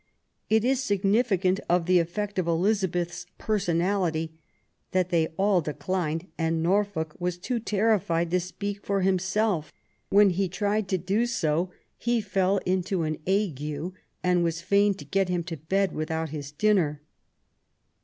[0.49, 4.33] It is significant of the effect of Elizabeth's personality
[4.93, 9.71] that they all declined, and Norfolk was too terrified to speak for himself.
[10.09, 11.69] When he tried to do so"
[11.99, 13.93] he fell into an ague
[14.23, 17.03] and was fain to get him to bed with out his dinner".